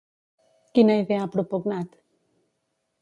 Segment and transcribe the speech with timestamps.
[0.77, 1.93] Quina idea ha propugnat?